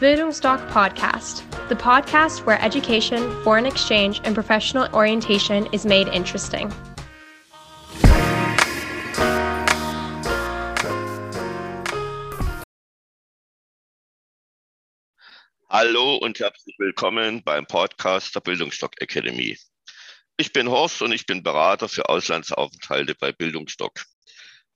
Bildungsdoc 0.00 0.64
Podcast, 0.70 1.42
the 1.68 1.74
podcast 1.74 2.46
where 2.46 2.62
education, 2.62 3.18
foreign 3.42 3.66
exchange, 3.66 4.20
and 4.22 4.32
professional 4.32 4.86
orientation 4.94 5.66
is 5.72 5.84
made 5.84 6.06
interesting. 6.14 6.72
Hallo 15.68 16.18
und 16.18 16.38
herzlich 16.38 16.78
willkommen 16.78 17.42
beim 17.42 17.66
Podcast 17.66 18.36
der 18.36 18.40
Bildungsdoc 18.40 18.92
Academy. 19.00 19.58
Ich 20.36 20.52
bin 20.52 20.70
Horst 20.70 21.02
und 21.02 21.10
ich 21.10 21.26
bin 21.26 21.42
Berater 21.42 21.88
für 21.88 22.08
Auslandsaufenthalte 22.08 23.16
bei 23.16 23.32
Bildungsdoc. 23.32 24.04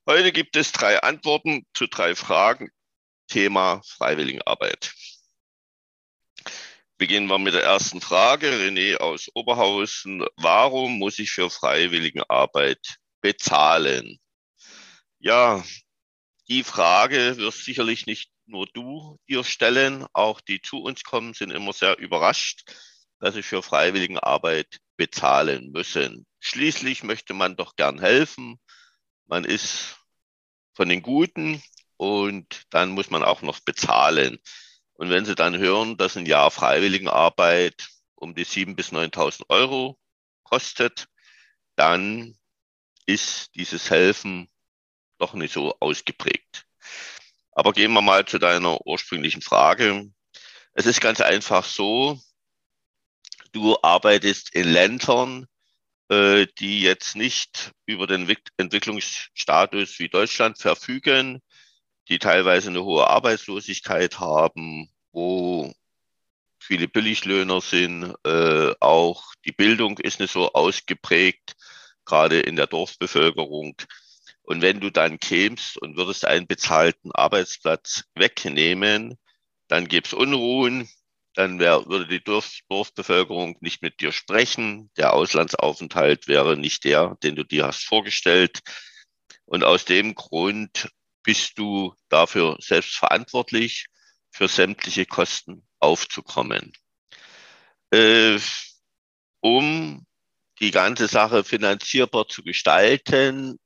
Heute 0.05 0.33
gibt 0.33 0.57
es 0.57 0.73
drei 0.73 1.01
Antworten 1.01 1.65
zu 1.75 1.87
drei 1.87 2.17
Fragen. 2.17 2.73
Thema 3.33 3.81
Freiwilligenarbeit. 3.87 4.93
Beginnen 6.99 7.29
wir 7.29 7.39
mit 7.39 7.55
der 7.55 7.63
ersten 7.63 8.03
Frage. 8.03 8.51
René 8.51 8.99
aus 8.99 9.31
Oberhausen. 9.33 10.27
Warum 10.37 10.99
muss 10.99 11.19
ich 11.19 11.31
für 11.31 11.49
Freiwilligenarbeit 11.49 12.99
bezahlen? 13.23 14.21
Ja, 15.19 15.65
die 16.49 16.63
Frage 16.63 17.39
wirst 17.39 17.65
sicherlich 17.65 18.05
nicht 18.05 18.31
nur 18.45 18.67
du 18.67 19.19
dir 19.27 19.45
stellen. 19.45 20.05
Auch 20.13 20.43
die 20.43 20.61
zu 20.61 20.83
uns 20.83 21.03
kommen, 21.03 21.33
sind 21.33 21.53
immer 21.53 21.73
sehr 21.73 21.97
überrascht, 21.99 22.71
dass 23.19 23.33
sie 23.33 23.43
für 23.43 23.63
Freiwilligenarbeit 23.63 24.77
bezahlen 24.99 25.71
müssen. 25.73 26.27
Schließlich 26.39 27.03
möchte 27.03 27.33
man 27.33 27.57
doch 27.57 27.77
gern 27.77 27.99
helfen. 27.99 28.61
Man 29.25 29.47
ist 29.47 29.97
von 30.75 30.91
den 30.91 31.01
Guten 31.01 31.63
und 32.03 32.65
dann 32.71 32.91
muss 32.91 33.11
man 33.11 33.23
auch 33.23 33.43
noch 33.43 33.61
bezahlen. 33.61 34.41
Und 34.95 35.11
wenn 35.11 35.25
Sie 35.25 35.37
dann 35.37 35.57
hören, 35.57 35.97
dass 35.97 36.17
ein 36.17 36.27
Jahr 36.27 36.51
Freiwilligenarbeit 36.51 37.91
um 38.17 38.35
die 38.35 38.45
7.000 38.45 38.75
bis 38.75 38.89
9.000 38.91 39.45
Euro 39.51 39.97
kostet, 40.43 41.07
dann 41.77 42.37
ist 43.07 43.55
dieses 43.55 43.89
Helfen 43.89 44.51
doch 45.19 45.35
nicht 45.35 45.55
so 45.55 45.77
ausgeprägt. 45.79 46.65
Aber 47.53 47.73
gehen 47.73 47.93
wir 47.93 48.03
mal 48.03 48.27
zu 48.27 48.41
deiner 48.41 48.85
ursprünglichen 48.85 49.41
Frage. 49.41 50.11
Es 50.73 50.87
ist 50.87 51.01
ganz 51.01 51.21
einfach 51.21 51.65
so, 51.65 52.21
du 53.53 53.79
arbeitest 53.81 54.53
in 54.57 54.69
Ländern, 54.69 55.47
äh, 56.09 56.49
die 56.59 56.83
jetzt 56.83 57.15
nicht 57.15 57.71
über 57.87 58.09
den 58.09 58.29
Entwicklungsstatus 58.57 60.01
wie 60.01 60.09
Deutschland 60.09 60.59
verfügen, 60.59 61.41
die 62.09 62.19
teilweise 62.19 62.71
eine 62.71 62.85
hohe 62.85 63.07
Arbeitslosigkeit 63.07 64.19
haben, 64.19 64.91
wo 65.13 65.73
viele 66.59 66.89
Billiglöhner 66.89 67.61
sind. 67.61 68.15
Äh, 68.25 68.75
auch 68.81 69.35
die 69.45 69.53
Bildung 69.53 69.99
ist 69.99 70.21
nicht 70.21 70.33
so 70.33 70.53
ausgeprägt, 70.53 71.57
gerade 72.05 72.41
in 72.41 72.57
der 72.57 72.67
Dorfbevölkerung. 72.67 73.77
Und 74.43 74.63
wenn 74.63 74.81
du 74.81 74.91
dann 74.91 75.19
kämst 75.21 75.77
und 75.79 75.97
würdest 75.97 76.25
einen 76.25 76.47
bezahlten 76.47 77.13
Arbeitsplatz 77.13 78.05
wegnehmen, 78.15 79.19
dann 79.69 79.89
gäbe 79.89 80.07
es 80.07 80.13
Unruhen, 80.13 80.89
dann 81.35 81.59
wär, 81.59 81.87
würde 81.87 82.07
die 82.07 82.23
Dorf, 82.23 82.59
Dorfbevölkerung 82.69 83.57
nicht 83.61 83.83
mit 83.83 84.01
dir 84.01 84.13
sprechen, 84.13 84.91
der 84.97 85.15
Auslandsaufenthalt 85.15 86.29
wäre 86.29 86.57
nicht 86.57 86.85
der, 86.85 87.17
den 87.23 87.37
du 87.37 87.45
dir 87.45 87.67
hast 87.67 87.85
vorgestellt. 87.85 88.61
Und 89.47 89.65
aus 89.65 89.85
dem 89.85 90.15
Grund 90.15 90.91
bist 91.23 91.59
du 91.59 91.95
dafür 92.09 92.57
selbst 92.61 92.97
verantwortlich, 92.97 93.87
für 94.31 94.49
sämtliche 94.49 95.07
Kosten 95.07 95.67
aufzukommen. 95.79 96.73
Äh, 97.91 98.39
um 99.41 100.07
die 100.61 100.71
ganze 100.71 101.09
Sache 101.09 101.45
finanzierbar 101.45 102.29
zu 102.29 102.43
gestalten, 102.43 103.59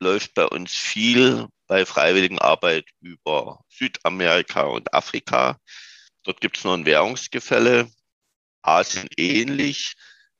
läuft 0.00 0.34
bei 0.34 0.46
uns 0.46 0.74
viel 0.74 1.46
bei 1.66 1.86
Freiwilligenarbeit 1.86 2.86
über 3.00 3.64
Südamerika 3.68 4.62
und 4.62 4.92
Afrika. 4.92 5.58
Dort 6.24 6.40
gibt 6.40 6.58
es 6.58 6.64
noch 6.64 6.74
ein 6.74 6.86
Währungsgefälle, 6.86 7.90
Asien 8.62 9.08
ähnlich, 9.16 9.94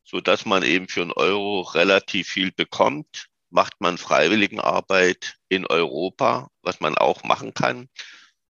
so 0.05 0.21
dass 0.21 0.45
man 0.45 0.63
eben 0.63 0.89
für 0.89 1.03
einen 1.03 1.13
Euro 1.13 1.61
relativ 1.61 2.29
viel 2.29 2.53
bekommt 2.53 3.31
macht 3.51 3.81
man 3.81 3.99
Freiwilligenarbeit 3.99 5.37
in 5.51 5.67
Europa, 5.67 6.49
was 6.63 6.81
man 6.81 6.97
auch 6.97 7.23
machen 7.25 7.53
kann. 7.53 7.89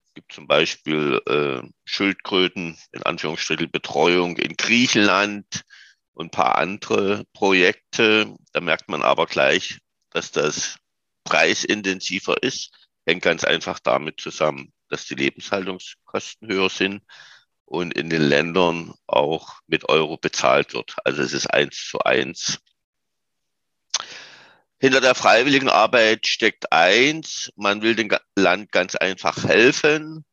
Es 0.06 0.14
gibt 0.14 0.32
zum 0.32 0.46
Beispiel 0.46 1.20
äh, 1.26 1.66
Schildkröten, 1.84 2.78
in 2.92 3.02
Anführungsstrichen 3.02 3.70
Betreuung 3.70 4.36
in 4.36 4.56
Griechenland 4.56 5.64
und 6.12 6.26
ein 6.26 6.30
paar 6.30 6.58
andere 6.58 7.24
Projekte. 7.32 8.36
Da 8.52 8.60
merkt 8.60 8.88
man 8.88 9.02
aber 9.02 9.26
gleich, 9.26 9.78
dass 10.10 10.30
das 10.30 10.76
preisintensiver 11.24 12.42
ist. 12.42 12.70
Hängt 13.06 13.22
ganz 13.22 13.42
einfach 13.42 13.80
damit 13.80 14.20
zusammen, 14.20 14.72
dass 14.90 15.06
die 15.06 15.14
Lebenshaltungskosten 15.14 16.46
höher 16.48 16.68
sind 16.68 17.02
und 17.64 17.94
in 17.94 18.10
den 18.10 18.22
Ländern 18.22 18.92
auch 19.06 19.60
mit 19.66 19.88
Euro 19.88 20.18
bezahlt 20.18 20.74
wird. 20.74 20.94
Also 21.04 21.22
es 21.22 21.32
ist 21.32 21.46
eins 21.46 21.88
zu 21.88 22.00
eins 22.00 22.60
hinter 24.82 25.00
der 25.00 25.14
freiwilligen 25.14 25.68
Arbeit 25.68 26.26
steckt 26.26 26.72
eins, 26.72 27.52
man 27.54 27.82
will 27.82 27.94
dem 27.94 28.10
Land 28.34 28.72
ganz 28.72 28.96
einfach 28.96 29.44
helfen. 29.44 30.24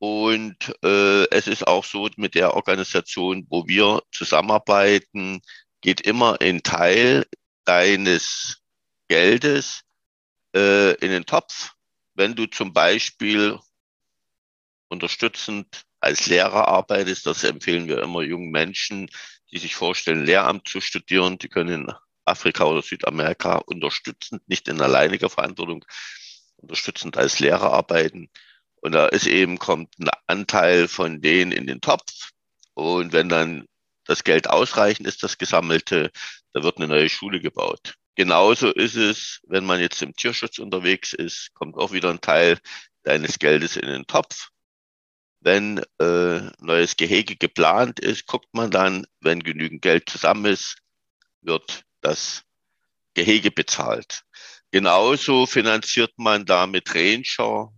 Und 0.00 0.56
äh, 0.82 1.28
es 1.30 1.46
ist 1.46 1.64
auch 1.64 1.84
so, 1.84 2.10
mit 2.16 2.34
der 2.34 2.54
Organisation, 2.54 3.46
wo 3.48 3.68
wir 3.68 4.02
zusammenarbeiten, 4.10 5.42
geht 5.80 6.00
immer 6.00 6.40
ein 6.40 6.64
Teil 6.64 7.24
deines 7.66 8.58
Geldes 9.06 9.82
äh, 10.56 10.94
in 10.94 11.12
den 11.12 11.24
Topf. 11.24 11.74
Wenn 12.14 12.34
du 12.34 12.46
zum 12.46 12.72
Beispiel 12.72 13.60
unterstützend 14.88 15.84
als 16.00 16.26
Lehrer 16.26 16.66
arbeitest, 16.66 17.26
das 17.26 17.44
empfehlen 17.44 17.86
wir 17.86 18.02
immer 18.02 18.22
jungen 18.22 18.50
Menschen, 18.50 19.08
die 19.52 19.58
sich 19.58 19.76
vorstellen, 19.76 20.26
Lehramt 20.26 20.66
zu 20.66 20.80
studieren, 20.80 21.38
die 21.38 21.48
können 21.48 21.92
Afrika 22.28 22.64
oder 22.64 22.82
Südamerika 22.82 23.56
unterstützend, 23.56 24.46
nicht 24.48 24.68
in 24.68 24.80
alleiniger 24.80 25.30
Verantwortung, 25.30 25.84
unterstützend 26.56 27.16
als 27.16 27.40
Lehrer 27.40 27.72
arbeiten. 27.72 28.30
Und 28.80 28.92
da 28.92 29.06
ist 29.06 29.26
eben, 29.26 29.58
kommt 29.58 29.98
ein 29.98 30.08
Anteil 30.26 30.88
von 30.88 31.20
denen 31.20 31.52
in 31.52 31.66
den 31.66 31.80
Topf. 31.80 32.30
Und 32.74 33.12
wenn 33.12 33.28
dann 33.28 33.66
das 34.04 34.24
Geld 34.24 34.48
ausreichend 34.48 35.06
ist, 35.06 35.22
das 35.22 35.38
Gesammelte, 35.38 36.10
da 36.52 36.62
wird 36.62 36.78
eine 36.78 36.88
neue 36.88 37.08
Schule 37.08 37.40
gebaut. 37.40 37.94
Genauso 38.14 38.72
ist 38.72 38.96
es, 38.96 39.40
wenn 39.46 39.64
man 39.64 39.80
jetzt 39.80 40.02
im 40.02 40.14
Tierschutz 40.14 40.58
unterwegs 40.58 41.12
ist, 41.12 41.54
kommt 41.54 41.76
auch 41.76 41.92
wieder 41.92 42.10
ein 42.10 42.20
Teil 42.20 42.58
deines 43.04 43.38
Geldes 43.38 43.76
in 43.76 43.86
den 43.86 44.06
Topf. 44.06 44.48
Wenn 45.40 45.78
äh, 46.00 46.40
neues 46.58 46.96
Gehege 46.96 47.36
geplant 47.36 48.00
ist, 48.00 48.26
guckt 48.26 48.48
man 48.52 48.72
dann, 48.72 49.06
wenn 49.20 49.40
genügend 49.40 49.82
Geld 49.82 50.08
zusammen 50.10 50.46
ist, 50.46 50.78
wird 51.42 51.84
das 52.00 52.44
Gehege 53.14 53.50
bezahlt. 53.50 54.22
Genauso 54.70 55.46
finanziert 55.46 56.12
man 56.16 56.44
damit 56.44 56.94
Ranger, 56.94 57.72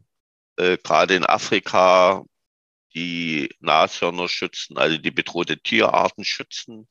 äh, 0.56 0.76
gerade 0.78 1.14
in 1.14 1.24
Afrika, 1.24 2.24
die 2.94 3.48
Nashörner 3.60 4.28
schützen, 4.28 4.76
also 4.76 4.98
die 4.98 5.10
bedrohte 5.10 5.58
Tierarten 5.60 6.24
schützen. 6.24 6.88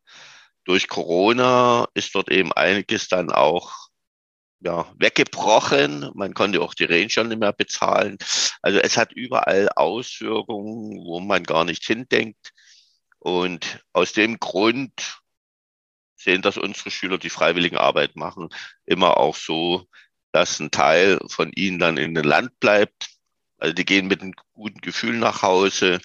Durch 0.64 0.88
Corona 0.88 1.88
ist 1.94 2.16
dort 2.16 2.32
eben 2.32 2.54
einiges 2.54 3.08
dann 3.08 3.32
auch 3.32 3.90
ja, 4.62 4.92
weggebrochen. 4.98 6.12
Man 6.14 6.34
konnte 6.34 6.62
auch 6.62 6.74
die 6.74 6.86
Ranger 6.86 7.26
nicht 7.26 7.40
mehr 7.40 7.54
bezahlen. 7.54 8.18
Also 8.62 8.80
es 8.80 8.98
hat 8.98 9.14
überall 9.14 9.70
Auswirkungen, 9.76 11.06
wo 11.06 11.20
man 11.20 11.44
gar 11.44 11.66
nicht 11.66 11.86
hindenkt. 11.86 12.52
Und 13.20 13.84
aus 13.94 14.14
dem 14.14 14.40
Grund 14.40 15.19
sehen, 16.20 16.42
dass 16.42 16.58
unsere 16.58 16.92
Schüler 16.92 17.18
die 17.18 17.30
freiwilligen 17.30 17.78
Arbeit 17.78 18.16
machen, 18.16 18.50
immer 18.86 19.18
auch 19.18 19.36
so, 19.36 19.88
dass 20.32 20.60
ein 20.60 20.72
Teil 20.72 21.20
von 21.28 21.52
ihnen 21.56 21.80
dann 21.80 21.98
in 21.98 22.14
den 22.14 22.24
Land 22.24 22.60
bleibt. 22.60 23.10
Also 23.58 23.74
die 23.74 23.86
gehen 23.86 24.08
mit 24.08 24.22
einem 24.22 24.34
guten 24.54 24.82
Gefühl 24.82 25.18
nach 25.18 25.42
Hause, 25.42 26.00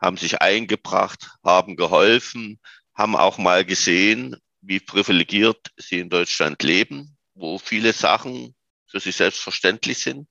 haben 0.00 0.16
sich 0.16 0.40
eingebracht, 0.40 1.30
haben 1.42 1.76
geholfen, 1.76 2.60
haben 2.94 3.16
auch 3.16 3.38
mal 3.38 3.64
gesehen, 3.64 4.36
wie 4.60 4.80
privilegiert 4.80 5.70
sie 5.76 6.00
in 6.00 6.10
Deutschland 6.10 6.62
leben, 6.62 7.16
wo 7.34 7.58
viele 7.58 7.92
Sachen 7.92 8.54
für 8.86 9.00
sie 9.00 9.12
selbstverständlich 9.12 9.98
sind, 9.98 10.28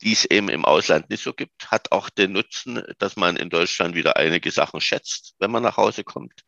die 0.00 0.12
es 0.12 0.24
eben 0.24 0.48
im 0.48 0.64
Ausland 0.64 1.10
nicht 1.10 1.22
so 1.22 1.32
gibt, 1.32 1.70
hat 1.70 1.92
auch 1.92 2.08
den 2.08 2.32
Nutzen, 2.32 2.82
dass 2.98 3.16
man 3.16 3.36
in 3.36 3.50
Deutschland 3.50 3.94
wieder 3.94 4.16
einige 4.16 4.50
Sachen 4.50 4.80
schätzt, 4.80 5.34
wenn 5.38 5.50
man 5.50 5.62
nach 5.62 5.76
Hause 5.76 6.04
kommt. 6.04 6.44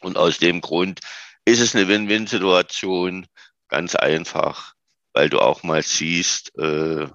Und 0.00 0.16
aus 0.16 0.38
dem 0.38 0.60
Grund 0.60 1.00
ist 1.44 1.60
es 1.60 1.74
eine 1.74 1.88
Win-Win-Situation, 1.88 3.26
ganz 3.68 3.94
einfach, 3.94 4.74
weil 5.12 5.30
du 5.30 5.40
auch 5.40 5.62
mal 5.62 5.82
siehst, 5.82 6.56
äh, 6.58 7.06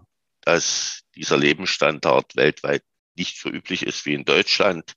dass 0.41 1.01
dieser 1.15 1.37
Lebensstandard 1.37 2.35
weltweit 2.35 2.83
nicht 3.15 3.39
so 3.39 3.49
üblich 3.49 3.85
ist 3.85 4.05
wie 4.05 4.13
in 4.13 4.25
Deutschland. 4.25 4.93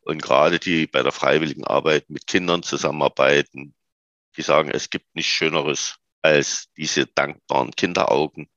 Und 0.00 0.20
gerade 0.20 0.58
die 0.58 0.86
bei 0.86 1.02
der 1.02 1.12
freiwilligen 1.12 1.64
Arbeit 1.64 2.10
mit 2.10 2.26
Kindern 2.26 2.62
zusammenarbeiten, 2.62 3.74
die 4.36 4.42
sagen, 4.42 4.70
es 4.70 4.90
gibt 4.90 5.14
nichts 5.14 5.32
Schöneres 5.32 5.96
als 6.22 6.68
diese 6.76 7.06
dankbaren 7.06 7.70
Kinderaugen. 7.72 8.48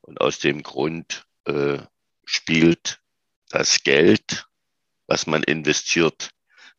Und 0.00 0.20
aus 0.20 0.38
dem 0.38 0.62
Grund 0.62 1.26
äh, 1.44 1.78
spielt 2.24 3.00
das 3.48 3.82
Geld, 3.82 4.46
was 5.06 5.26
man 5.26 5.42
investiert, 5.42 6.30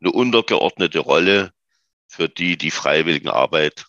eine 0.01 0.11
untergeordnete 0.11 0.99
Rolle 0.99 1.53
für 2.07 2.29
die, 2.29 2.57
die 2.57 2.71
freiwillige 2.71 3.33
Arbeit 3.33 3.85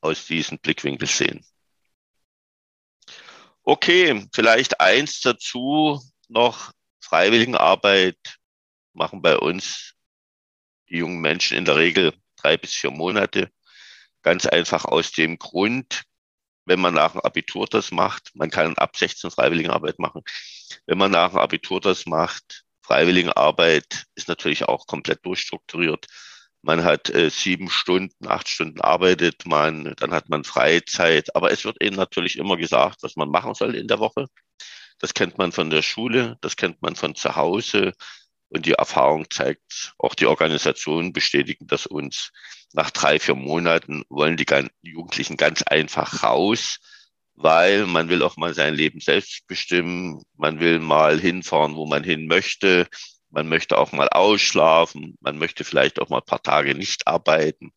aus 0.00 0.26
diesem 0.26 0.58
Blickwinkel 0.58 1.08
sehen. 1.08 1.44
Okay, 3.62 4.26
vielleicht 4.34 4.80
eins 4.80 5.20
dazu 5.20 6.00
noch. 6.28 6.72
Freiwilligenarbeit 7.00 8.18
machen 8.92 9.20
bei 9.22 9.36
uns 9.36 9.94
die 10.88 10.98
jungen 10.98 11.20
Menschen 11.20 11.56
in 11.56 11.64
der 11.64 11.76
Regel 11.76 12.12
drei 12.36 12.56
bis 12.56 12.74
vier 12.74 12.90
Monate. 12.90 13.50
Ganz 14.22 14.46
einfach 14.46 14.84
aus 14.84 15.12
dem 15.12 15.38
Grund, 15.38 16.04
wenn 16.66 16.80
man 16.80 16.94
nach 16.94 17.12
dem 17.12 17.20
Abitur 17.20 17.66
das 17.66 17.90
macht, 17.90 18.30
man 18.34 18.50
kann 18.50 18.76
ab 18.78 18.96
16 18.96 19.30
Freiwilligenarbeit 19.30 19.98
machen. 19.98 20.22
Wenn 20.86 20.98
man 20.98 21.10
nach 21.10 21.30
dem 21.30 21.38
Abitur 21.38 21.80
das 21.80 22.06
macht, 22.06 22.63
Freiwilligenarbeit 22.84 24.04
ist 24.14 24.28
natürlich 24.28 24.64
auch 24.64 24.86
komplett 24.86 25.24
durchstrukturiert. 25.24 26.06
Man 26.60 26.84
hat 26.84 27.08
äh, 27.10 27.30
sieben 27.30 27.70
Stunden, 27.70 28.28
acht 28.28 28.48
Stunden 28.48 28.80
arbeitet 28.80 29.46
man, 29.46 29.94
dann 29.96 30.12
hat 30.12 30.28
man 30.28 30.44
Freizeit. 30.44 31.34
Aber 31.34 31.50
es 31.50 31.64
wird 31.64 31.80
eben 31.82 31.96
natürlich 31.96 32.36
immer 32.36 32.58
gesagt, 32.58 33.02
was 33.02 33.16
man 33.16 33.30
machen 33.30 33.54
soll 33.54 33.74
in 33.74 33.88
der 33.88 34.00
Woche. 34.00 34.26
Das 34.98 35.14
kennt 35.14 35.38
man 35.38 35.50
von 35.52 35.70
der 35.70 35.82
Schule, 35.82 36.36
das 36.42 36.56
kennt 36.56 36.82
man 36.82 36.94
von 36.94 37.14
zu 37.14 37.36
Hause. 37.36 37.92
Und 38.48 38.66
die 38.66 38.72
Erfahrung 38.72 39.30
zeigt, 39.30 39.94
auch 39.98 40.14
die 40.14 40.26
Organisationen 40.26 41.12
bestätigen 41.12 41.66
das 41.66 41.86
uns. 41.86 42.32
Nach 42.74 42.90
drei, 42.90 43.18
vier 43.18 43.34
Monaten 43.34 44.04
wollen 44.10 44.36
die 44.36 44.46
Jugendlichen 44.82 45.36
ganz 45.36 45.62
einfach 45.62 46.22
raus, 46.22 46.78
weil 47.34 47.86
man 47.86 48.08
will 48.08 48.22
auch 48.22 48.36
mal 48.36 48.54
sein 48.54 48.74
Leben 48.74 49.00
selbst 49.00 49.46
bestimmen. 49.46 50.22
Man 50.36 50.60
will 50.60 50.78
mal 50.78 51.18
hinfahren, 51.20 51.76
wo 51.76 51.86
man 51.86 52.04
hin 52.04 52.26
möchte. 52.26 52.86
Man 53.30 53.48
möchte 53.48 53.78
auch 53.78 53.92
mal 53.92 54.08
ausschlafen. 54.08 55.16
Man 55.20 55.38
möchte 55.38 55.64
vielleicht 55.64 56.00
auch 56.00 56.08
mal 56.08 56.18
ein 56.18 56.26
paar 56.26 56.42
Tage 56.42 56.74
nicht 56.74 57.06
arbeiten. 57.06 57.72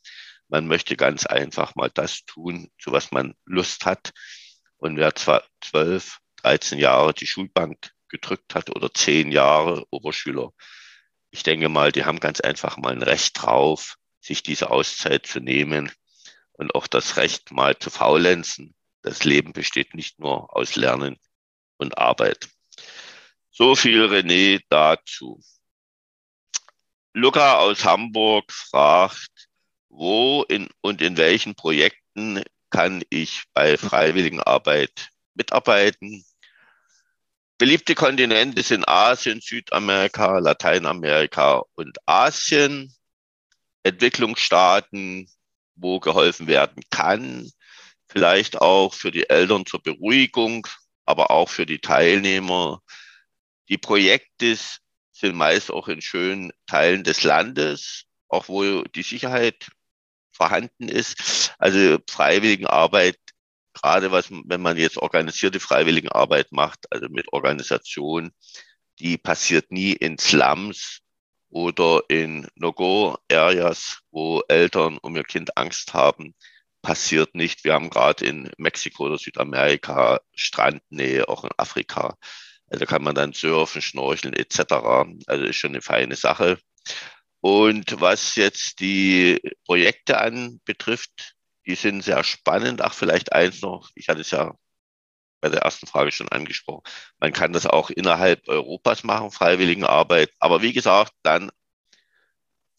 Man 0.48 0.68
möchte 0.68 0.96
ganz 0.96 1.26
einfach 1.26 1.76
mal 1.76 1.90
das 1.94 2.24
tun, 2.26 2.70
zu 2.80 2.92
was 2.92 3.12
man 3.12 3.34
Lust 3.46 3.86
hat. 3.86 4.14
Und 4.78 4.98
wer 4.98 5.16
zwar 5.16 5.44
zwölf, 5.62 6.20
13 6.44 6.80
Jahre 6.80 7.14
die 7.14 7.28
Schulbank 7.28 7.92
gedrückt 8.10 8.56
hat 8.56 8.74
oder 8.76 8.94
zehn 8.94 9.32
Jahre 9.32 9.86
Oberschüler, 9.90 10.52
ich 11.32 11.44
denke 11.44 11.68
mal, 11.68 11.92
die 11.92 12.06
haben 12.06 12.20
ganz 12.20 12.40
einfach 12.40 12.78
mal 12.78 12.94
ein 12.94 13.04
Recht 13.04 13.42
drauf, 13.42 13.98
sich 14.22 14.44
diese 14.44 14.70
Auszeit 14.70 15.26
zu 15.26 15.40
nehmen 15.40 15.92
und 16.54 16.74
auch 16.74 16.88
das 16.88 17.18
Recht 17.18 17.52
mal 17.52 17.78
zu 17.78 17.90
faulenzen. 17.90 18.74
Das 19.08 19.24
Leben 19.24 19.54
besteht 19.54 19.94
nicht 19.94 20.20
nur 20.20 20.54
aus 20.54 20.76
Lernen 20.76 21.18
und 21.78 21.98
Arbeit. 21.98 22.50
So 23.52 23.74
viel 23.74 24.04
René 24.04 24.62
dazu. 24.68 25.42
Luca 27.14 27.60
aus 27.60 27.86
Hamburg 27.86 28.52
fragt, 28.52 29.48
wo 29.88 30.44
in, 30.44 30.68
und 30.82 31.02
in 31.02 31.16
welchen 31.16 31.56
Projekten 31.56 32.44
kann 32.70 33.02
ich 33.10 33.44
bei 33.54 33.78
Freiwilligenarbeit 33.78 35.08
mitarbeiten? 35.36 36.26
Beliebte 37.58 37.96
Kontinente 37.96 38.62
sind 38.62 38.90
Asien, 38.90 39.40
Südamerika, 39.40 40.40
Lateinamerika 40.40 41.64
und 41.76 41.98
Asien. 42.06 42.94
Entwicklungsstaaten, 43.84 45.30
wo 45.76 46.02
geholfen 46.02 46.48
werden 46.48 46.84
kann, 46.90 47.50
vielleicht 48.08 48.62
auch 48.62 48.94
für 48.94 49.12
die 49.12 49.30
Eltern 49.30 49.66
zur 49.66 49.82
Beruhigung, 49.82 50.68
aber 51.06 51.32
auch 51.32 51.50
für 51.50 51.66
die 51.66 51.80
Teilnehmer 51.80 52.82
die 53.70 53.78
Projekte 53.78 54.58
sind 55.12 55.36
meist 55.36 55.72
auch 55.72 55.88
in 55.88 56.02
schönen 56.02 56.52
Teilen 56.68 57.04
des 57.04 57.24
Landes, 57.24 58.06
auch 58.30 58.48
wo 58.48 58.84
die 58.84 59.04
Sicherheit 59.04 59.70
vorhanden 60.32 60.88
ist. 60.88 61.54
Also 61.58 61.98
Freiwilligenarbeit, 62.10 63.18
gerade 63.74 64.12
was, 64.12 64.30
wenn 64.30 64.62
man 64.62 64.78
jetzt 64.78 64.98
organisierte 64.98 65.60
Freiwilligenarbeit 65.60 66.52
macht, 66.52 66.86
also 66.92 67.08
mit 67.10 67.32
Organisation, 67.34 68.32
die 69.00 69.18
passiert 69.18 69.72
nie 69.72 69.94
in 69.94 70.18
Slums 70.18 71.00
oder 71.50 72.02
in 72.10 72.48
No-Go-Areas, 72.56 74.00
wo 74.12 74.42
Eltern 74.48 74.98
um 75.00 75.16
ihr 75.16 75.24
Kind 75.24 75.58
Angst 75.58 75.94
haben, 75.94 76.36
passiert 76.88 77.36
nicht. 77.36 77.64
Wir 77.66 77.74
haben 77.74 77.90
gerade 77.90 78.26
in 78.26 78.50
Mexiko 78.58 79.06
oder 79.06 79.18
Südamerika 79.18 80.22
Strandnähe, 80.34 81.28
auch 81.28 81.44
in 81.44 81.52
Afrika 81.58 82.18
also 82.70 82.86
kann 82.86 83.04
man 83.04 83.16
dann 83.16 83.34
surfen, 83.34 83.82
schnorcheln 83.82 84.34
etc. 84.34 84.60
Also 85.28 85.46
ist 85.46 85.56
schon 85.56 85.72
eine 85.72 85.82
feine 85.82 86.16
Sache. 86.16 86.60
Und 87.40 88.02
was 88.02 88.36
jetzt 88.36 88.80
die 88.80 89.40
Projekte 89.66 90.20
anbetrifft, 90.20 91.36
die 91.66 91.76
sind 91.76 92.04
sehr 92.04 92.24
spannend. 92.24 92.82
Ach, 92.82 92.94
vielleicht 92.94 93.32
eins 93.34 93.62
noch. 93.62 93.90
Ich 93.96 94.10
hatte 94.10 94.22
es 94.22 94.32
ja 94.32 94.54
bei 95.40 95.50
der 95.50 95.62
ersten 95.62 95.88
Frage 95.88 96.12
schon 96.12 96.30
angesprochen. 96.30 96.84
Man 97.20 97.32
kann 97.32 97.54
das 97.54 97.66
auch 97.66 97.90
innerhalb 97.90 98.48
Europas 98.48 99.04
machen, 99.04 99.32
Freiwilligenarbeit. 99.32 100.32
Aber 100.40 100.62
wie 100.62 100.74
gesagt, 100.74 101.14
dann 101.24 101.52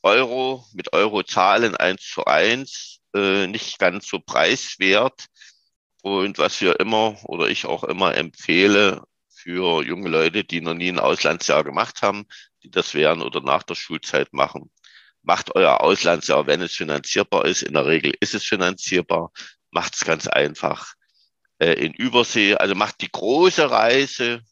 Euro 0.02 0.64
mit 0.75 0.93
Euro 0.93 1.22
zahlen 1.22 1.76
eins 1.76 2.02
zu 2.02 2.25
eins, 2.25 2.98
äh, 3.14 3.46
nicht 3.46 3.78
ganz 3.78 4.08
so 4.08 4.19
preiswert. 4.20 5.26
Und 6.02 6.38
was 6.38 6.60
wir 6.60 6.81
immer 6.81 7.19
oder 7.25 7.49
ich 7.49 7.66
auch 7.66 7.84
immer 7.84 8.16
empfehle, 8.16 9.02
für 9.38 9.82
junge 9.84 10.08
Leute, 10.08 10.44
die 10.44 10.60
noch 10.60 10.75
nie 10.75 10.90
ein 10.90 10.99
Auslandsjahr 10.99 11.64
gemacht 11.64 12.02
haben, 12.02 12.26
die 12.62 12.70
das 12.70 12.94
während 12.94 13.22
oder 13.22 13.40
nach 13.40 13.62
der 13.62 13.76
Schulzeit 13.76 14.32
machen. 14.32 14.70
Macht 15.22 15.55
euer 15.55 15.81
Auslandsjahr, 15.81 16.46
wenn 16.46 16.60
es 16.60 16.75
finanzierbar 16.75 17.44
ist. 17.46 17.62
In 17.62 17.75
der 17.75 17.87
Regel 17.87 18.14
ist 18.20 18.34
es 18.34 18.44
finanzierbar. 18.44 19.31
Macht 19.70 19.94
es 19.94 20.04
ganz 20.04 20.26
einfach 20.26 20.94
äh, 21.58 21.72
in 21.72 21.94
Übersee. 21.94 22.56
Also 22.56 22.75
macht 22.75 23.00
die 23.00 23.11
große 23.11 23.70
Reise, 23.70 24.43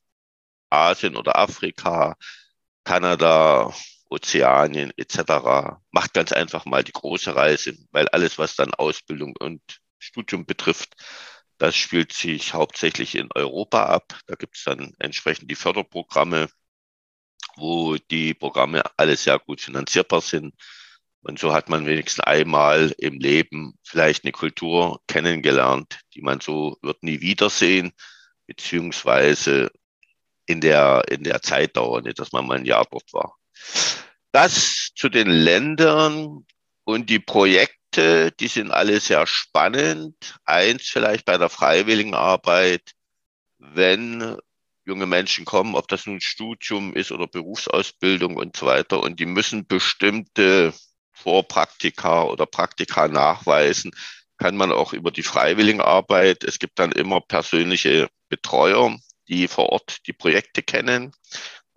Asien 0.71 1.17
oder 1.17 1.37
Afrika, 1.37 2.17
Kanada, 2.85 3.75
Ozeanien 4.09 4.93
etc. 4.97 5.81
Macht 5.91 6.15
ganz 6.15 6.33
einfach 6.33 6.65
mal 6.65 6.85
die 6.85 6.93
große 6.93 7.35
Reise, 7.35 7.77
weil 7.91 8.09
alles, 8.09 8.39
was 8.39 8.57
dann 8.57 8.75
Ausbildung 8.75 9.35
und 9.39 9.63
Studium 9.99 10.47
betrifft, 10.47 10.95
das 11.59 11.77
spielt 11.77 12.13
sich 12.13 12.55
hauptsächlich 12.55 13.15
in 13.15 13.29
Europa 13.35 13.87
ab. 13.87 14.19
Da 14.27 14.35
gibt 14.35 14.57
es 14.57 14.65
dann 14.65 14.95
entsprechend 14.99 15.51
die 15.51 15.55
Förderprogramme, 15.55 16.49
wo 17.57 17.97
die 17.97 18.35
Programme 18.35 18.83
alle 18.97 19.17
sehr 19.17 19.39
gut 19.39 19.61
finanzierbar 19.61 20.21
sind. 20.21 20.55
Und 21.23 21.39
so 21.39 21.53
hat 21.53 21.69
man 21.69 21.87
wenigstens 21.87 22.21
einmal 22.25 22.95
im 22.99 23.19
Leben 23.19 23.79
vielleicht 23.83 24.25
eine 24.25 24.33
Kultur 24.33 25.01
kennengelernt, 25.09 26.01
die 26.15 26.21
man 26.23 26.41
so 26.41 26.77
wird 26.83 27.03
nie 27.03 27.21
wiedersehen, 27.21 27.93
beziehungsweise 28.47 29.73
in 30.47 30.61
der, 30.61 31.05
in 31.09 31.25
der 31.25 31.43
Zeitdauer, 31.43 32.03
nicht, 32.03 32.19
dass 32.21 32.33
man 32.33 32.47
mal 32.47 32.59
ein 32.59 32.65
Jahr 32.65 32.87
dort 32.91 33.13
war. 33.13 33.37
Das 34.33 34.91
zu 34.95 35.09
den 35.09 35.29
Ländern 35.29 36.45
und 36.85 37.11
die 37.11 37.19
Projekte 37.19 37.77
die 38.41 38.49
sind 38.49 38.71
alle 38.71 39.01
sehr 39.01 39.27
spannend. 39.27 40.15
Eins 40.45 40.89
vielleicht 40.89 41.25
bei 41.25 41.39
der 41.39 41.49
Freiwilligenarbeit, 41.49 42.93
wenn 43.59 44.37
junge 44.85 45.07
Menschen 45.07 45.45
kommen, 45.45 45.75
ob 45.75 45.89
das 45.89 46.07
nun 46.07 46.21
Studium 46.21 46.95
ist 46.95 47.11
oder 47.11 47.27
Berufsausbildung 47.27 48.37
und 48.37 48.57
so 48.57 48.67
weiter, 48.67 49.01
und 49.03 49.19
die 49.19 49.27
müssen 49.27 49.67
bestimmte 49.67 50.73
Vorpraktika 51.13 52.25
oder 52.25 52.47
Praktika 52.47 53.09
nachweisen, 53.09 53.93
kann 54.37 54.57
man 54.57 54.71
auch 54.71 54.93
über 54.93 55.11
die 55.11 55.23
Freiwilligenarbeit. 55.23 56.45
Es 56.45 56.59
gibt 56.59 56.79
dann 56.79 56.93
immer 56.93 57.21
persönliche 57.23 58.09
Betreuer, 58.29 58.97
die 59.29 59.49
vor 59.49 59.71
Ort 59.71 60.07
die 60.07 60.13
Projekte 60.13 60.63
kennen 60.63 61.13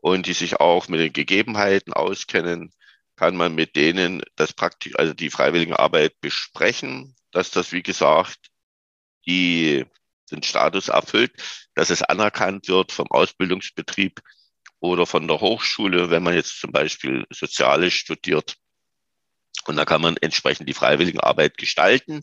und 0.02 0.26
die 0.28 0.34
sich 0.34 0.60
auch 0.60 0.88
mit 0.88 1.00
den 1.00 1.14
Gegebenheiten 1.14 1.94
auskennen 1.94 2.74
kann 3.20 3.36
man 3.36 3.54
mit 3.54 3.76
denen 3.76 4.24
das 4.38 4.54
Praktik, 4.54 4.98
also 4.98 5.14
die 5.14 5.30
Freiwilligenarbeit 5.30 6.22
besprechen, 6.22 7.18
dass 7.32 7.52
das, 7.52 7.74
wie 7.74 7.84
gesagt, 7.84 8.50
die, 9.28 9.86
den 10.32 10.42
Status 10.42 10.88
erfüllt, 10.88 11.34
dass 11.76 11.90
es 11.90 12.02
anerkannt 12.02 12.70
wird 12.70 12.94
vom 12.94 13.08
Ausbildungsbetrieb 13.12 14.22
oder 14.80 15.06
von 15.06 15.28
der 15.28 15.42
Hochschule, 15.42 16.10
wenn 16.10 16.24
man 16.24 16.34
jetzt 16.34 16.62
zum 16.62 16.72
Beispiel 16.72 17.26
Soziales 17.30 17.94
studiert. 17.94 18.56
Und 19.66 19.76
da 19.76 19.84
kann 19.84 20.02
man 20.02 20.16
entsprechend 20.16 20.70
die 20.70 20.74
Freiwilligenarbeit 20.74 21.58
gestalten. 21.58 22.22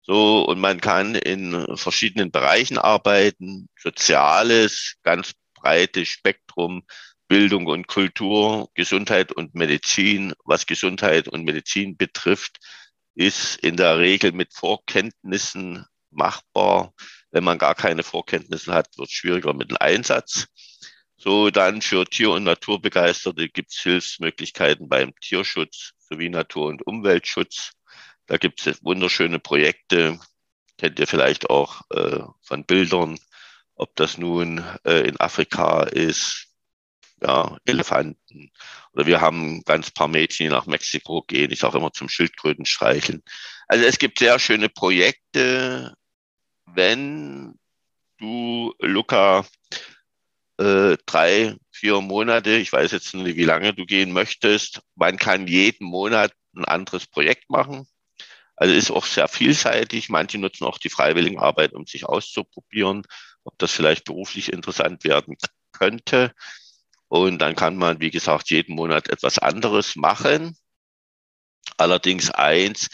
So, 0.00 0.44
und 0.44 0.60
man 0.60 0.80
kann 0.80 1.14
in 1.14 1.76
verschiedenen 1.76 2.30
Bereichen 2.30 2.78
arbeiten. 2.78 3.68
Soziales, 3.78 4.96
ganz 5.02 5.34
breites 5.62 6.08
Spektrum 6.08 6.82
Bildung 7.28 7.66
und 7.66 7.86
Kultur, 7.86 8.68
Gesundheit 8.74 9.32
und 9.32 9.54
Medizin. 9.54 10.34
Was 10.44 10.66
Gesundheit 10.66 11.28
und 11.28 11.44
Medizin 11.44 11.96
betrifft, 11.96 12.58
ist 13.14 13.56
in 13.56 13.76
der 13.76 13.98
Regel 13.98 14.32
mit 14.32 14.52
Vorkenntnissen 14.52 15.86
machbar. 16.10 16.92
Wenn 17.30 17.44
man 17.44 17.56
gar 17.56 17.74
keine 17.74 18.02
Vorkenntnisse 18.02 18.74
hat, 18.74 18.88
wird 18.98 19.08
es 19.08 19.14
schwieriger 19.14 19.54
mit 19.54 19.70
dem 19.70 19.78
Einsatz. 19.78 20.46
So 21.16 21.50
dann 21.50 21.80
für 21.80 22.04
Tier- 22.04 22.32
und 22.32 22.44
Naturbegeisterte 22.44 23.48
gibt 23.48 23.72
es 23.72 23.78
Hilfsmöglichkeiten 23.78 24.88
beim 24.88 25.14
Tierschutz 25.20 25.92
sowie 26.00 26.28
Natur- 26.28 26.66
und 26.66 26.86
Umweltschutz. 26.86 27.72
Da 28.26 28.36
gibt 28.36 28.66
es 28.66 28.84
wunderschöne 28.84 29.38
Projekte, 29.38 30.20
kennt 30.76 30.98
ihr 30.98 31.06
vielleicht 31.06 31.48
auch 31.48 31.80
äh, 31.90 32.24
von 32.42 32.64
Bildern, 32.64 33.18
ob 33.74 33.94
das 33.96 34.18
nun 34.18 34.64
äh, 34.84 35.06
in 35.08 35.18
Afrika 35.20 35.82
ist, 35.84 36.48
ja, 37.22 37.56
Elefanten. 37.64 38.50
Oder 38.92 39.06
wir 39.06 39.20
haben 39.20 39.62
ganz 39.64 39.90
paar 39.90 40.08
Mädchen, 40.08 40.46
die 40.46 40.52
nach 40.52 40.66
Mexiko 40.66 41.22
gehen. 41.22 41.50
Ich 41.52 41.60
sage 41.60 41.78
immer 41.78 41.92
zum 41.92 42.08
Schildkröten 42.08 42.66
streicheln. 42.66 43.22
Also 43.68 43.84
es 43.84 43.98
gibt 43.98 44.18
sehr 44.18 44.38
schöne 44.38 44.68
Projekte. 44.68 45.94
Wenn 46.66 47.58
du, 48.18 48.74
Luca, 48.80 49.46
äh, 50.58 50.96
drei, 51.06 51.56
vier 51.70 52.00
Monate, 52.00 52.56
ich 52.56 52.72
weiß 52.72 52.92
jetzt 52.92 53.14
nicht, 53.14 53.36
wie 53.36 53.44
lange 53.44 53.74
du 53.74 53.86
gehen 53.86 54.12
möchtest, 54.12 54.82
man 54.94 55.16
kann 55.16 55.46
jeden 55.46 55.86
Monat 55.86 56.32
ein 56.54 56.64
anderes 56.64 57.06
Projekt 57.06 57.50
machen. 57.50 57.86
Also 58.56 58.74
ist 58.74 58.90
auch 58.90 59.06
sehr 59.06 59.28
vielseitig. 59.28 60.08
Manche 60.08 60.38
nutzen 60.38 60.64
auch 60.64 60.78
die 60.78 60.90
Freiwilligenarbeit, 60.90 61.72
um 61.72 61.86
sich 61.86 62.04
auszuprobieren, 62.04 63.02
ob 63.44 63.58
das 63.58 63.72
vielleicht 63.72 64.04
beruflich 64.04 64.52
interessant 64.52 65.04
werden 65.04 65.36
könnte. 65.72 66.32
Und 67.08 67.38
dann 67.38 67.54
kann 67.54 67.76
man, 67.76 68.00
wie 68.00 68.10
gesagt, 68.10 68.50
jeden 68.50 68.74
Monat 68.74 69.08
etwas 69.08 69.38
anderes 69.38 69.96
machen. 69.96 70.56
Allerdings 71.76 72.30
eins, 72.30 72.88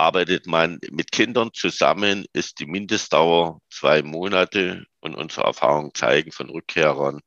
arbeitet 0.00 0.46
man 0.46 0.78
mit 0.90 1.12
Kindern 1.12 1.50
zusammen, 1.52 2.24
ist 2.32 2.58
die 2.58 2.66
Mindestdauer 2.66 3.60
zwei 3.70 4.02
Monate 4.02 4.84
und 5.00 5.14
unsere 5.14 5.46
Erfahrungen 5.46 5.94
zeigen 5.94 6.32
von 6.32 6.48
Rückkehrern, 6.48 7.20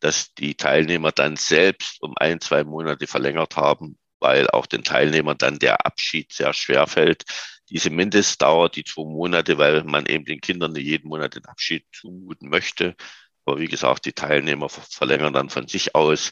dass 0.00 0.34
die 0.34 0.54
Teilnehmer 0.54 1.12
dann 1.12 1.36
selbst 1.36 2.02
um 2.02 2.14
ein, 2.16 2.40
zwei 2.40 2.62
Monate 2.64 3.06
verlängert 3.06 3.56
haben, 3.56 3.98
weil 4.18 4.48
auch 4.50 4.66
den 4.66 4.84
Teilnehmern 4.84 5.38
dann 5.38 5.58
der 5.58 5.86
Abschied 5.86 6.32
sehr 6.32 6.52
schwer 6.52 6.86
fällt. 6.86 7.24
Diese 7.70 7.90
Mindestdauer, 7.90 8.68
die 8.68 8.84
zwei 8.84 9.04
Monate, 9.04 9.56
weil 9.58 9.84
man 9.84 10.06
eben 10.06 10.24
den 10.24 10.40
Kindern 10.40 10.74
jeden 10.76 11.08
Monat 11.08 11.36
den 11.36 11.44
Abschied 11.46 11.86
zumuten 11.92 12.48
möchte, 12.48 12.96
aber 13.44 13.60
wie 13.60 13.68
gesagt, 13.68 14.04
die 14.06 14.12
Teilnehmer 14.12 14.68
verlängern 14.68 15.32
dann 15.32 15.50
von 15.50 15.66
sich 15.66 15.94
aus, 15.94 16.30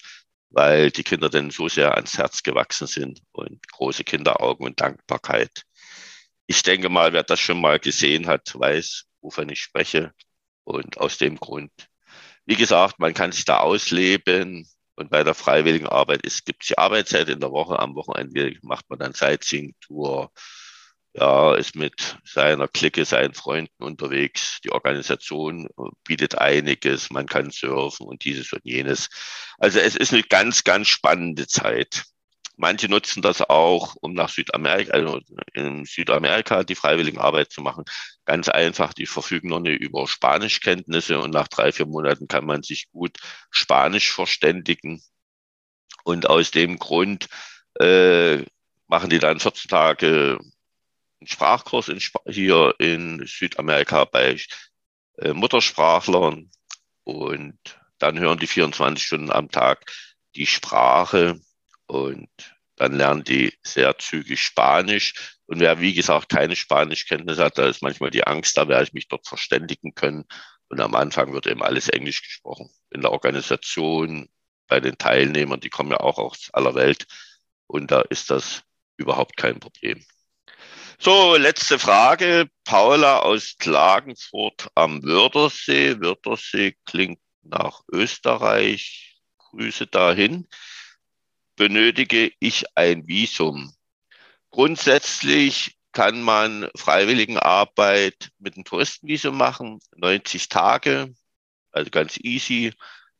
weil 0.50 0.90
die 0.90 1.02
Kinder 1.02 1.28
dann 1.28 1.50
so 1.50 1.68
sehr 1.68 1.94
ans 1.94 2.16
Herz 2.18 2.42
gewachsen 2.42 2.86
sind 2.86 3.22
und 3.32 3.66
große 3.72 4.04
Kinderaugen 4.04 4.66
und 4.66 4.80
Dankbarkeit. 4.80 5.62
Ich 6.46 6.62
denke 6.62 6.88
mal, 6.88 7.12
wer 7.12 7.22
das 7.22 7.40
schon 7.40 7.60
mal 7.60 7.78
gesehen 7.78 8.26
hat, 8.26 8.52
weiß, 8.54 9.04
wovon 9.20 9.48
ich 9.50 9.60
spreche. 9.60 10.12
Und 10.64 10.98
aus 10.98 11.18
dem 11.18 11.36
Grund, 11.36 11.72
wie 12.46 12.56
gesagt, 12.56 12.98
man 12.98 13.14
kann 13.14 13.32
sich 13.32 13.44
da 13.44 13.60
ausleben. 13.60 14.68
Und 14.94 15.10
bei 15.10 15.22
der 15.22 15.34
freiwilligen 15.34 15.86
Arbeit 15.86 16.22
gibt 16.22 16.62
es 16.62 16.68
die 16.68 16.78
Arbeitszeit 16.78 17.28
in 17.28 17.40
der 17.40 17.52
Woche. 17.52 17.78
Am 17.78 17.94
Wochenende 17.94 18.56
macht 18.62 18.88
man 18.90 18.98
dann 18.98 19.12
Sightseeing-Tour, 19.12 20.32
ja, 21.14 21.54
ist 21.54 21.74
mit 21.74 22.18
seiner 22.24 22.68
Clique, 22.68 23.04
seinen 23.04 23.34
Freunden 23.34 23.82
unterwegs. 23.82 24.60
Die 24.64 24.70
Organisation 24.70 25.68
bietet 26.04 26.38
einiges. 26.38 27.10
Man 27.10 27.26
kann 27.26 27.50
surfen 27.50 28.06
und 28.06 28.24
dieses 28.24 28.52
und 28.52 28.64
jenes. 28.64 29.08
Also 29.58 29.78
es 29.80 29.96
ist 29.96 30.12
eine 30.12 30.22
ganz, 30.22 30.64
ganz 30.64 30.88
spannende 30.88 31.46
Zeit. 31.46 32.04
Manche 32.56 32.88
nutzen 32.88 33.22
das 33.22 33.40
auch, 33.40 33.94
um 34.00 34.14
nach 34.14 34.28
Südamerika, 34.28 34.92
also 34.92 35.20
in 35.54 35.84
Südamerika 35.84 36.64
die 36.64 36.74
freiwillige 36.74 37.20
Arbeit 37.20 37.52
zu 37.52 37.62
machen. 37.62 37.84
Ganz 38.24 38.48
einfach, 38.48 38.92
die 38.92 39.06
verfügen 39.06 39.48
noch 39.48 39.60
nicht 39.60 39.80
über 39.80 40.08
Spanischkenntnisse 40.08 41.20
und 41.20 41.30
nach 41.30 41.46
drei, 41.46 41.70
vier 41.70 41.86
Monaten 41.86 42.26
kann 42.26 42.44
man 42.44 42.64
sich 42.64 42.90
gut 42.90 43.18
Spanisch 43.50 44.12
verständigen. 44.12 45.00
Und 46.02 46.28
aus 46.28 46.50
dem 46.50 46.78
Grund 46.80 47.28
äh, 47.80 48.38
machen 48.88 49.10
die 49.10 49.20
dann 49.20 49.38
14 49.38 49.68
Tage 49.68 50.40
einen 51.20 51.28
Sprachkurs 51.28 51.88
in, 51.88 52.00
hier 52.26 52.74
in 52.78 53.24
Südamerika 53.26 54.04
bei 54.04 54.38
äh, 55.18 55.32
Muttersprachlern 55.32 56.50
und 57.04 57.58
dann 57.98 58.18
hören 58.18 58.38
die 58.38 58.46
24 58.46 59.04
Stunden 59.04 59.32
am 59.32 59.50
Tag 59.50 59.90
die 60.34 60.46
Sprache 60.46 61.40
und 61.86 62.28
dann 62.76 62.92
lernen 62.92 63.24
die 63.24 63.52
sehr 63.62 63.98
zügig 63.98 64.40
Spanisch. 64.40 65.36
Und 65.46 65.58
wer, 65.60 65.80
wie 65.80 65.94
gesagt, 65.94 66.28
keine 66.28 66.54
Spanischkenntnisse 66.54 67.44
hat, 67.44 67.58
da 67.58 67.66
ist 67.66 67.82
manchmal 67.82 68.10
die 68.10 68.24
Angst, 68.24 68.56
da 68.56 68.68
werde 68.68 68.84
ich 68.84 68.92
mich 68.92 69.08
dort 69.08 69.26
verständigen 69.26 69.94
können. 69.94 70.24
Und 70.68 70.80
am 70.80 70.94
Anfang 70.94 71.32
wird 71.32 71.46
eben 71.46 71.62
alles 71.62 71.88
Englisch 71.88 72.22
gesprochen. 72.22 72.70
In 72.90 73.00
der 73.00 73.10
Organisation, 73.10 74.28
bei 74.68 74.80
den 74.80 74.98
Teilnehmern, 74.98 75.60
die 75.60 75.70
kommen 75.70 75.90
ja 75.90 75.98
auch 75.98 76.18
aus 76.18 76.50
aller 76.52 76.74
Welt. 76.74 77.06
Und 77.66 77.90
da 77.90 78.02
ist 78.02 78.30
das 78.30 78.62
überhaupt 78.96 79.36
kein 79.36 79.58
Problem. 79.58 80.04
So, 81.00 81.36
letzte 81.36 81.78
Frage. 81.78 82.50
Paula 82.64 83.20
aus 83.20 83.54
Klagenfurt 83.56 84.68
am 84.74 85.00
Wörthersee. 85.04 86.00
Wörthersee 86.00 86.74
klingt 86.86 87.20
nach 87.42 87.82
Österreich. 87.92 89.16
Grüße 89.38 89.86
dahin. 89.86 90.48
Benötige 91.54 92.32
ich 92.40 92.64
ein 92.74 93.06
Visum? 93.06 93.72
Grundsätzlich 94.50 95.78
kann 95.92 96.20
man 96.20 96.68
Freiwilligenarbeit 96.76 98.30
mit 98.40 98.56
einem 98.56 98.64
Touristenvisum 98.64 99.36
machen, 99.36 99.78
90 99.94 100.48
Tage, 100.48 101.14
also 101.70 101.90
ganz 101.90 102.18
easy. 102.18 102.74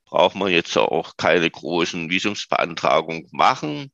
Braucht 0.04 0.34
man 0.34 0.50
jetzt 0.50 0.76
auch 0.76 1.16
keine 1.16 1.48
großen 1.48 2.10
Visumsbeantragungen 2.10 3.28
machen. 3.30 3.92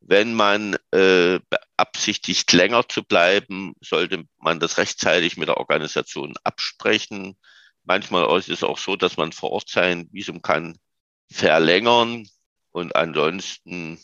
Wenn 0.00 0.34
man 0.34 0.76
äh, 0.90 1.38
beabsichtigt, 1.82 2.52
länger 2.52 2.88
zu 2.88 3.02
bleiben, 3.02 3.74
sollte 3.80 4.24
man 4.38 4.60
das 4.60 4.78
rechtzeitig 4.78 5.36
mit 5.36 5.48
der 5.48 5.56
Organisation 5.56 6.34
absprechen. 6.44 7.36
Manchmal 7.84 8.38
ist 8.38 8.48
es 8.48 8.62
auch 8.62 8.78
so, 8.78 8.94
dass 8.96 9.16
man 9.16 9.32
vor 9.32 9.50
Ort 9.50 9.68
sein 9.68 10.08
Visum 10.12 10.42
kann 10.42 10.78
verlängern 11.30 12.28
und 12.70 12.94
ansonsten 12.94 13.98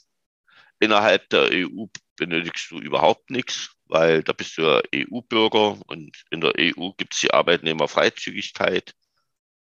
innerhalb 0.80 1.28
der 1.30 1.50
EU 1.52 1.86
benötigst 2.16 2.70
du 2.70 2.80
überhaupt 2.80 3.30
nichts, 3.30 3.70
weil 3.86 4.24
da 4.24 4.32
bist 4.32 4.58
du 4.58 4.62
ja 4.62 4.82
EU-Bürger 4.94 5.78
und 5.86 6.24
in 6.30 6.40
der 6.40 6.54
EU 6.58 6.90
gibt 6.96 7.14
es 7.14 7.20
die 7.20 7.32
Arbeitnehmerfreizügigkeit 7.32 8.94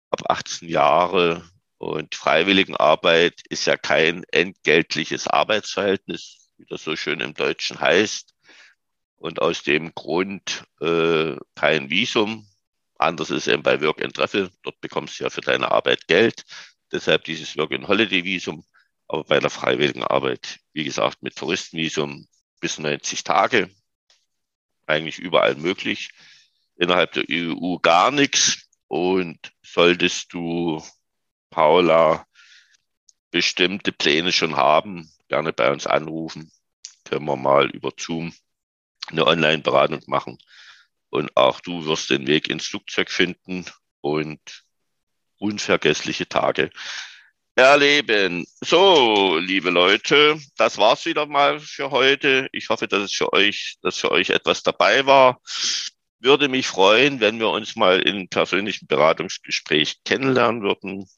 ab 0.10 0.24
18 0.27 0.67
Jahre 0.70 1.48
und 1.77 2.15
Freiwilligenarbeit 2.15 3.41
ist 3.50 3.65
ja 3.65 3.77
kein 3.77 4.24
entgeltliches 4.31 5.27
Arbeitsverhältnis, 5.27 6.40
wie 6.62 6.65
das 6.70 6.84
so 6.84 6.96
schön 6.96 7.20
im 7.20 7.34
Deutschen 7.34 7.80
heißt. 7.80 8.36
Und 9.18 9.41
aus 9.41 9.63
dem 9.63 9.94
Grund 9.94 10.63
äh, 10.80 11.36
kein 11.56 11.89
Visum. 11.89 12.48
Anders 12.98 13.32
ist 13.32 13.48
eben 13.48 13.63
bei 13.63 13.82
Work 13.82 14.03
and 14.03 14.15
Travel. 14.15 14.51
Dort 14.63 14.80
bekommst 14.80 15.20
du 15.20 15.24
ja 15.24 15.30
für 15.30 15.41
deine 15.41 15.72
Arbeit 15.72 16.08
Geld. 16.08 16.44
Deshalb 16.91 17.24
dieses 17.24 17.58
Work 17.58 17.74
and 17.74 17.88
Holiday 17.88 18.24
Visum. 18.24 18.63
Aber 19.08 19.24
bei 19.24 19.39
der 19.39 19.50
Freiwilligenarbeit, 19.50 20.60
wie 20.74 20.84
gesagt, 20.84 21.22
mit 21.24 21.36
Touristenvisum 21.36 22.27
bis 22.60 22.77
90 22.77 23.24
Tage. 23.24 23.70
Eigentlich 24.86 25.20
überall 25.20 25.56
möglich. 25.56 26.10
Innerhalb 26.77 27.12
der 27.13 27.25
EU 27.30 27.77
gar 27.77 28.12
nichts. 28.12 28.68
Und 28.88 29.51
solltest 29.63 30.34
du 30.34 30.84
Paula 31.50 32.25
bestimmte 33.32 33.91
Pläne 33.91 34.32
schon 34.32 34.58
haben, 34.58 35.12
gerne 35.31 35.53
bei 35.53 35.71
uns 35.71 35.88
anrufen. 35.88 36.51
Können 37.05 37.25
wir 37.25 37.38
mal 37.38 37.69
über 37.69 37.91
Zoom 37.97 38.33
eine 39.09 39.25
Online-Beratung 39.25 40.01
machen. 40.07 40.38
Und 41.09 41.35
auch 41.38 41.61
du 41.61 41.85
wirst 41.85 42.09
den 42.09 42.27
Weg 42.27 42.50
ins 42.50 42.67
Flugzeug 42.67 43.09
finden 43.09 43.65
und 44.01 44.39
unvergessliche 45.38 46.27
Tage 46.27 46.69
erleben. 47.55 48.45
So, 48.59 49.38
liebe 49.38 49.69
Leute, 49.69 50.38
das 50.57 50.77
war's 50.77 51.05
wieder 51.05 51.25
mal 51.25 51.59
für 51.61 51.91
heute. 51.91 52.50
Ich 52.51 52.69
hoffe, 52.69 52.88
dass 52.88 53.03
es 53.03 53.13
für 53.13 53.31
euch, 53.31 53.77
dass 53.81 53.97
für 53.97 54.11
euch 54.11 54.31
etwas 54.31 54.63
dabei 54.63 55.05
war. 55.05 55.41
Würde 56.19 56.50
mich 56.50 56.67
freuen, 56.67 57.21
wenn 57.21 57.39
wir 57.39 57.50
uns 57.50 57.75
mal 57.77 58.01
in 58.01 58.27
persönlichen 58.27 58.88
Beratungsgespräch 58.88 60.03
kennenlernen 60.03 60.61
würden. 60.61 61.09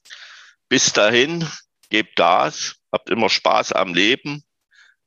Bis 0.70 0.93
dahin, 0.93 1.48
gebt 1.89 2.15
Gas, 2.15 2.75
habt 2.94 3.10
immer 3.10 3.30
Spaß 3.30 3.74
am 3.74 3.94
Leben. 3.94 4.44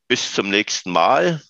Bis 0.09 0.35
zum 0.35 0.51
nächsten 0.51 0.91
Mal. 0.93 1.41